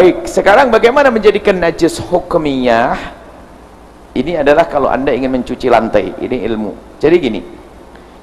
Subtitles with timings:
[0.00, 2.96] baik sekarang bagaimana menjadikan najis hukumiyah
[4.16, 6.96] ini adalah kalau anda ingin mencuci lantai ini ilmu.
[6.96, 7.40] Jadi gini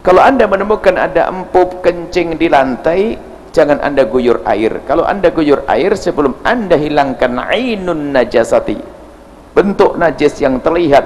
[0.01, 3.13] kalau anda menemukan ada empuk kencing di lantai
[3.53, 4.81] jangan anda guyur air.
[4.89, 8.81] Kalau anda guyur air sebelum anda hilangkan ainun najasati
[9.53, 11.05] bentuk najis yang terlihat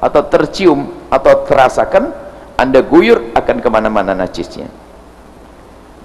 [0.00, 2.16] atau tercium atau terasakan
[2.56, 4.72] anda guyur akan ke mana-mana najisnya.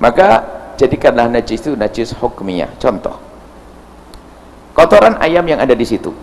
[0.03, 0.43] Maka
[0.75, 2.67] jadikanlah najis itu najis hukmiyah.
[2.83, 3.31] Contoh
[4.73, 6.13] kotoran ayam yang ada di situ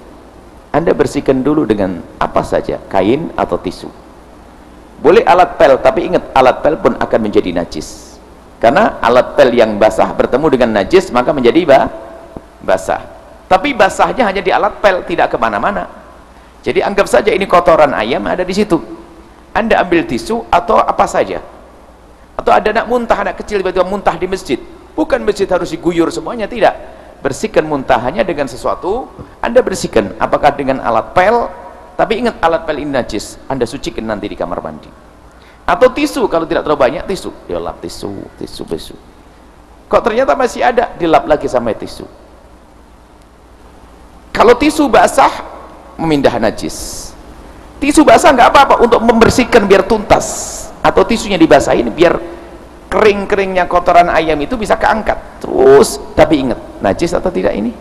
[0.71, 3.91] anda bersihkan dulu dengan apa saja kain atau tisu.
[5.03, 8.19] Boleh alat pel tapi ingat alat pel pun akan menjadi najis.
[8.63, 11.91] Karena alat pel yang basah bertemu dengan najis maka menjadi bah
[12.63, 13.03] basah.
[13.51, 15.91] Tapi basahnya hanya di alat pel tidak ke mana-mana.
[16.63, 18.79] Jadi anggap saja ini kotoran ayam ada di situ.
[19.51, 21.43] Anda ambil tisu atau apa saja.
[22.39, 24.63] Atau ada anak muntah anak kecil tiba-tiba muntah di masjid.
[24.95, 29.09] Bukan masjid harus diguyur semuanya tidak bersihkan muntahannya dengan sesuatu
[29.41, 30.17] anda bersihkan.
[30.21, 31.49] Apakah dengan alat pel?
[31.97, 33.41] Tapi ingat alat pel ini najis.
[33.49, 34.89] Anda sucikan nanti di kamar mandi.
[35.65, 37.33] Atau tisu kalau tidak terlalu banyak tisu.
[37.49, 38.97] Dilap tisu tisu tisu.
[39.89, 40.93] Kok ternyata masih ada?
[40.97, 42.05] Dilap lagi sampai tisu.
[44.31, 45.33] Kalau tisu basah
[45.97, 47.11] memindah najis.
[47.81, 50.69] Tisu basah nggak apa-apa untuk membersihkan biar tuntas.
[50.85, 52.17] Atau tisunya dibasahin biar
[52.93, 55.17] kering-keringnya kotoran ayam itu bisa keangkat.
[55.41, 57.73] Terus tapi ingat najis atau tidak ini?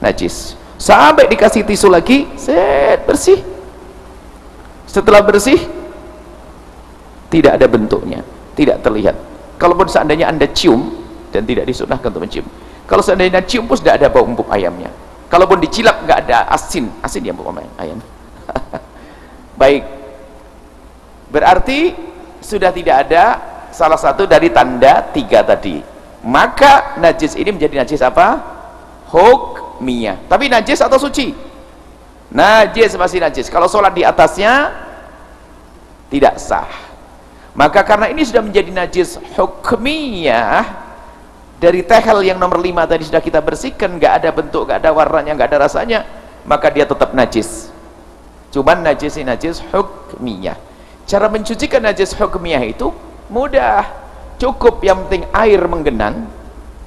[0.00, 0.56] Najis.
[0.80, 3.38] Sampai dikasih tisu lagi set bersih.
[4.88, 5.56] Setelah bersih
[7.32, 8.20] tidak ada bentuknya
[8.52, 9.16] tidak terlihat.
[9.56, 10.92] Kalaupun seandainya anda cium
[11.32, 12.46] dan tidak disunahkan untuk mencium.
[12.84, 14.90] Kalau seandainya cium pun tidak ada bau empuk ayamnya.
[15.32, 16.92] Kalaupun dicilap nggak ada asin.
[17.00, 18.02] Asin ya empuk ayam.
[19.60, 19.86] Baik.
[21.32, 21.94] Berarti
[22.42, 23.24] sudah tidak ada
[23.72, 25.91] salah satu dari tanda tiga tadi
[26.22, 28.40] maka najis ini menjadi najis apa?
[29.12, 30.24] hukmiyah.
[30.30, 31.52] Tapi najis atau suci?
[32.32, 33.46] najis masih najis.
[33.52, 34.72] Kalau sholat di atasnya
[36.08, 36.68] tidak sah.
[37.52, 40.64] Maka karena ini sudah menjadi najis hukmiyah
[41.60, 45.36] dari tehel yang nomor lima tadi sudah kita bersihkan nggak ada bentuk, nggak ada warnanya,
[45.36, 46.00] nggak ada rasanya
[46.48, 47.68] maka dia tetap najis.
[48.50, 50.56] Cuman najis ini najis hukmiyah.
[51.04, 52.88] Cara mencucikan najis hukmiyah itu
[53.28, 53.84] mudah
[54.42, 56.26] cukup yang penting air menggenang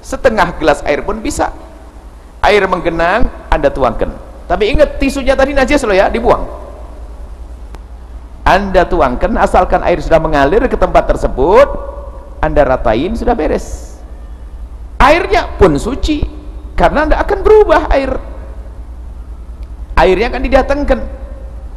[0.04, 1.48] setengah gelas air pun bisa.
[2.44, 4.12] Air menggenang anda tuangkan.
[4.44, 6.44] Tapi ingat tisunya tadi najis loh ya dibuang.
[8.46, 11.66] Anda tuangkan asalkan air sudah mengalir ke tempat tersebut
[12.44, 13.98] anda ratain sudah beres.
[15.02, 16.22] Airnya pun suci
[16.78, 18.14] karena anda akan berubah air.
[19.98, 20.98] Airnya akan didatangkan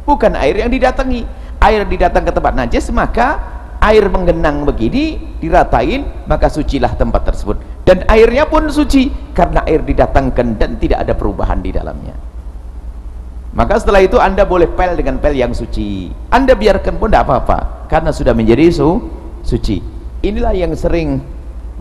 [0.04, 1.26] bukan air yang didatangi.
[1.58, 3.49] Air didatang ke tempat najis maka
[3.80, 7.56] air menggenang begini diratain maka sucilah tempat tersebut.
[7.82, 12.14] Dan airnya pun suci karena air didatangkan dan tidak ada perubahan di dalamnya.
[13.50, 16.12] Maka setelah itu anda boleh pel dengan pel yang suci.
[16.30, 19.10] Anda biarkan pun tidak apa-apa karena sudah menjadi su
[19.42, 19.82] suci.
[20.22, 21.18] Inilah yang sering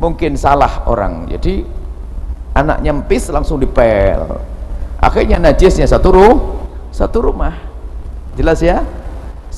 [0.01, 1.29] mungkin salah orang.
[1.29, 1.61] Jadi
[2.57, 4.39] anak nyempis langsung dipel.
[4.97, 6.35] Akhirnya najisnya satu ruh
[6.89, 7.53] satu rumah.
[8.33, 8.81] Jelas ya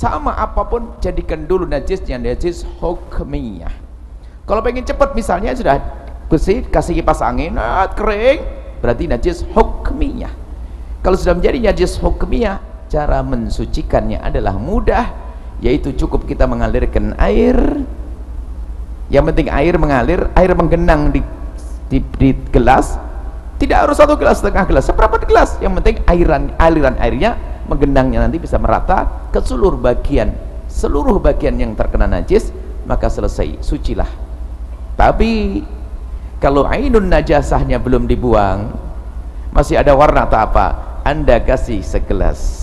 [0.02, 3.70] sama apa pun jadikan dulu najisnya najis hukmiyah.
[4.50, 5.78] Kalau pengen cepat misalnya sudah
[6.26, 8.42] bersih kasih kipas angin ah, kering
[8.82, 10.34] berarti najis hukmiyah.
[11.06, 12.58] Kalau sudah menjadi najis hukmiyah
[12.90, 15.14] cara mensucikannya adalah mudah
[15.62, 17.86] yaitu cukup kita mengalirkan air.
[19.14, 21.22] Yang penting air mengalir air menggenang di,
[21.94, 22.98] di, di gelas.
[23.62, 25.62] Tidak harus satu gelas setengah gelas seperempat gelas.
[25.62, 27.38] Yang penting airan aliran airnya
[27.72, 30.36] menggenangnya nanti bisa merata ke seluruh bagian
[30.72, 32.52] seluruh bagian yang terkena najis
[32.88, 34.08] maka selesai sucilah.
[34.96, 35.64] Tapi
[36.42, 38.74] kalau ainun najasahnya belum dibuang
[39.54, 40.66] masih ada warna atau apa
[41.04, 42.60] anda kasih segelas.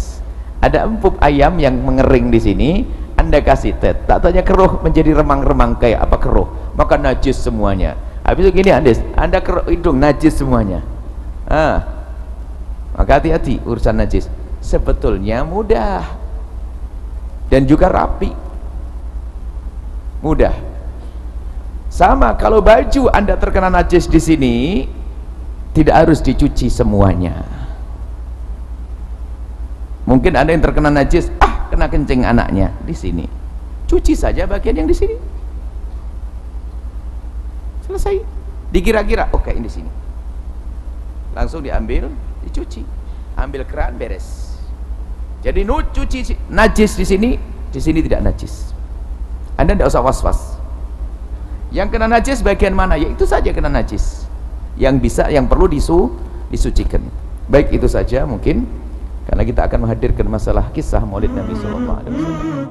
[0.58, 2.70] Ada empuk ayam yang mengering di sini
[3.14, 7.94] anda kasih tet tak tanya keruh menjadi remang-remang kayak apa keruh maka najis semuanya.
[8.26, 10.82] Habis itu gini anda anda keruh hidung najis semuanya.
[11.46, 11.86] Ah
[12.98, 14.26] maka hati-hati urusan najis
[14.68, 16.04] sebetulnya mudah
[17.48, 18.28] dan juga rapi.
[20.20, 20.52] Mudah.
[21.88, 24.56] Sama kalau baju anda terkena najis di sini
[25.72, 27.48] tidak harus dicuci semuanya.
[30.04, 33.24] Mungkin ada yang terkena najis ah kena kencing anaknya di sini.
[33.88, 35.16] Cuci saja bagian yang di sini.
[37.88, 38.20] Selesai.
[38.68, 39.88] Dikira-kira oke okay, ini sini.
[41.32, 42.12] Langsung diambil
[42.44, 42.84] dicuci.
[43.38, 44.47] Ambil keran beres
[45.44, 47.30] jadi cuci najis di sini,
[47.70, 48.74] di sini tidak najis.
[49.58, 50.40] Anda tidak usah was-was.
[51.74, 52.96] Yang kena najis bagian mana?
[52.96, 54.26] Ya itu saja kena najis.
[54.78, 56.10] Yang bisa, yang perlu disu,
[56.48, 57.04] disucikan
[57.48, 58.68] baik itu saja mungkin
[59.24, 62.68] karena kita akan menghadirkan masalah kisah maulid Nabi sallallahu alaihi wasallam